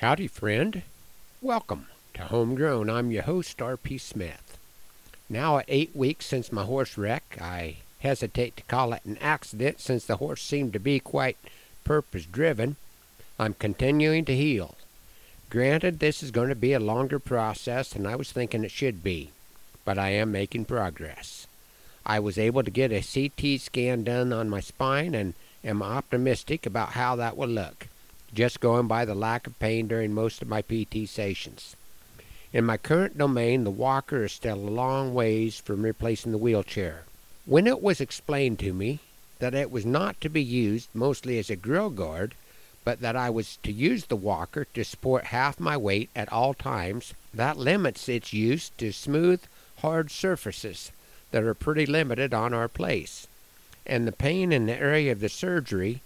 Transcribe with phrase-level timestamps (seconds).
[0.00, 0.80] Howdy, friend.
[1.42, 2.88] Welcome to Homegrown.
[2.88, 3.98] I'm your host, R.P.
[3.98, 4.56] Smith.
[5.28, 10.06] Now, eight weeks since my horse wreck, I hesitate to call it an accident since
[10.06, 11.36] the horse seemed to be quite
[11.84, 12.76] purpose driven.
[13.38, 14.74] I'm continuing to heal.
[15.50, 19.04] Granted, this is going to be a longer process than I was thinking it should
[19.04, 19.32] be,
[19.84, 21.46] but I am making progress.
[22.06, 26.64] I was able to get a CT scan done on my spine and am optimistic
[26.64, 27.88] about how that will look,
[28.32, 31.76] just going by the lack of pain during most of my PT sessions.
[32.52, 37.04] In my current domain, the walker is still a long ways from replacing the wheelchair.
[37.46, 39.00] When it was explained to me
[39.38, 42.34] that it was not to be used mostly as a grill guard,
[42.84, 46.54] but that I was to use the walker to support half my weight at all
[46.54, 49.40] times, that limits its use to smooth,
[49.78, 50.90] hard surfaces
[51.30, 53.26] that are pretty limited on our place.
[53.86, 56.00] And the pain in the area of the surgery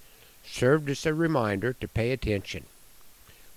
[0.46, 2.64] served as a reminder to pay attention.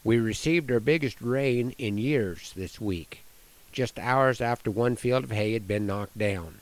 [0.04, 3.24] We received our biggest rain in years this week,
[3.72, 6.62] just hours after one field of hay had been knocked down.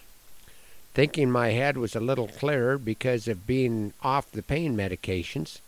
[0.94, 5.60] Thinking my head was a little clearer because of being off the pain medications,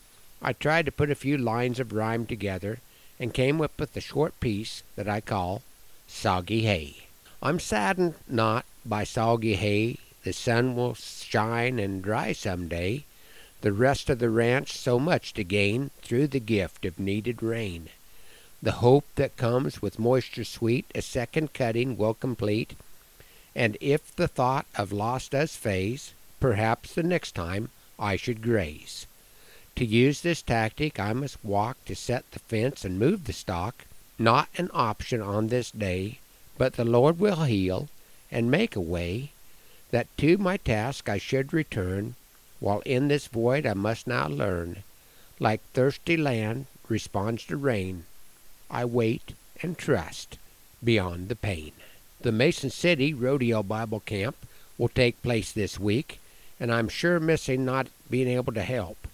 [0.42, 2.80] I tried to put a few lines of rhyme together
[3.20, 5.62] and came up with a short piece that I call
[6.08, 7.08] Soggy Hay.
[7.42, 13.04] I'm saddened not by soggy hay, the sun will shine and dry some day,
[13.62, 17.90] the rest of the ranch so much to gain through the gift of needed rain.
[18.62, 22.76] The hope that comes with moisture sweet a second cutting will complete,
[23.56, 29.08] and if the thought of loss does faze, perhaps the next time I should graze.
[29.76, 33.86] To use this tactic, I must walk to set the fence and move the stock,
[34.18, 36.20] not an option on this day,
[36.58, 37.88] but the Lord will heal
[38.32, 39.32] and make a way
[39.92, 42.16] that to my task I should return,
[42.60, 44.84] while in this void I must now learn.
[45.40, 48.06] Like thirsty land responds to rain,
[48.70, 50.38] I wait and trust
[50.84, 51.72] beyond the pain.
[52.22, 54.36] The Mason City Rodeo Bible Camp
[54.78, 56.20] will take place this week,
[56.60, 59.08] and I'm sure missing not being able to help.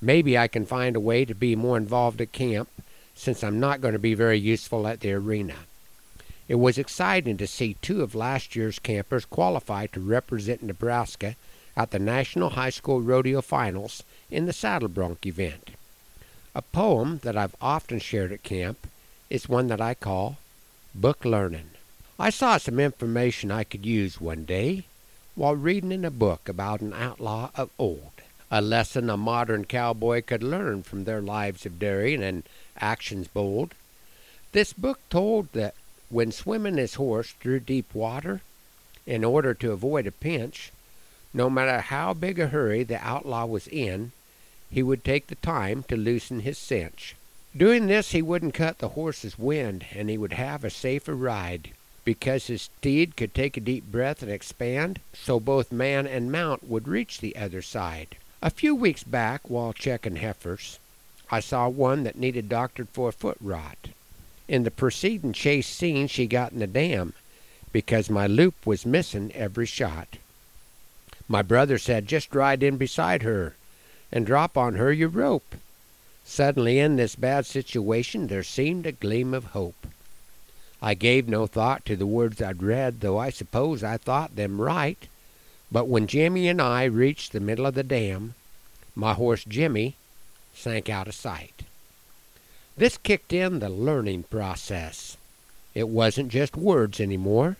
[0.00, 2.68] Maybe I can find a way to be more involved at camp
[3.14, 5.54] since I'm not going to be very useful at the arena.
[6.48, 11.36] It was exciting to see two of last year's campers qualify to represent Nebraska
[11.76, 15.70] at the National High School Rodeo Finals in the saddle bronc event.
[16.54, 18.86] A poem that I've often shared at camp
[19.30, 20.38] is one that I call
[20.94, 21.70] Book Learning.
[22.18, 24.84] I saw some information I could use one day
[25.34, 28.12] while reading in a book about an outlaw of old
[28.54, 32.42] a lesson a modern cowboy could learn from their lives of daring and
[32.78, 33.74] actions bold.
[34.52, 35.74] This book told that
[36.10, 38.42] when swimming his horse through deep water,
[39.06, 40.70] in order to avoid a pinch,
[41.34, 44.12] no matter how big a hurry the outlaw was in,
[44.70, 47.14] he would take the time to loosen his cinch.
[47.56, 51.70] Doing this, he wouldn't cut the horse's wind, and he would have a safer ride,
[52.04, 56.68] because his steed could take a deep breath and expand, so both man and mount
[56.68, 58.16] would reach the other side.
[58.40, 60.78] A few weeks back, while checking heifers,
[61.30, 63.88] I saw one that needed doctored for a foot rot.
[64.48, 67.14] In the preceding chase scene, she got in the dam
[67.72, 70.16] because my loop was missing every shot.
[71.28, 73.54] My brother said, just ride in beside her
[74.10, 75.56] and drop on her your rope.
[76.24, 79.86] Suddenly, in this bad situation, there seemed a gleam of hope.
[80.80, 84.60] I gave no thought to the words I'd read, though I suppose I thought them
[84.60, 84.98] right.
[85.70, 88.34] But when Jimmy and I reached the middle of the dam,
[88.94, 89.94] my horse Jimmy
[90.54, 91.62] sank out of sight.
[92.76, 95.16] This kicked in the learning process.
[95.74, 97.56] It wasn't just words any more,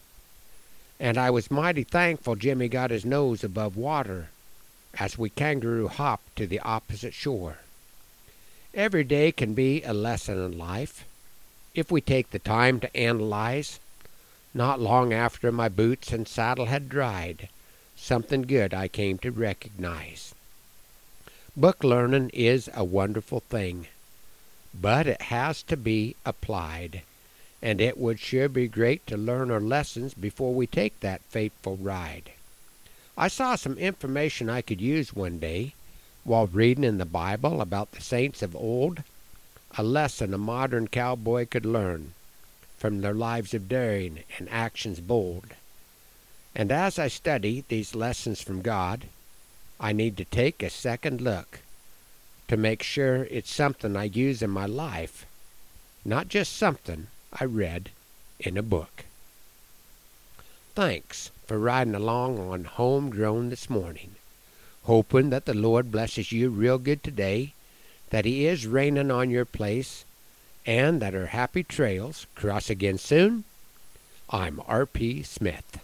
[1.02, 4.28] and I was mighty thankful Jimmy got his nose above water
[5.00, 7.58] as we kangaroo hopped to the opposite shore.
[8.72, 11.04] Every day can be a lesson in life
[11.74, 13.80] if we take the time to analyze.
[14.54, 17.48] Not long after my boots and saddle had dried,
[17.96, 20.36] something good I came to recognize.
[21.56, 23.88] Book learning is a wonderful thing,
[24.72, 27.02] but it has to be applied,
[27.62, 31.76] and it would sure be great to learn our lessons before we take that fateful
[31.76, 32.32] ride.
[33.17, 35.75] I saw some information I could use one day
[36.25, 39.05] while reading in the Bible about the saints of old,
[39.79, 42.14] a lesson a modern cowboy could learn
[42.79, 45.55] from their lives of daring and actions bold.
[46.55, 49.06] And as I study these lessons from God,
[49.79, 51.61] I need to take a second look
[52.49, 55.26] to make sure it's something I use in my life,
[56.05, 57.06] not just something
[57.38, 57.90] I read
[58.38, 59.05] in a book.
[60.75, 64.17] Thanks for riding along on Homegrown this morning.
[64.84, 67.52] Hoping that the Lord blesses you real good today,
[68.11, 70.05] that He is raining on your place,
[70.67, 73.44] and that our happy trails cross again soon.
[74.31, 75.23] I'm R.P.
[75.23, 75.78] Smith.